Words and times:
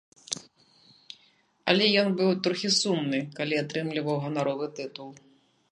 Але 1.73 1.85
ён 2.05 2.09
быў 2.21 2.31
трохі 2.49 2.69
сумны, 2.81 3.19
калі 3.37 3.55
атрымліваў 3.63 4.17
ганаровы 4.27 4.65
тытул. 4.81 5.09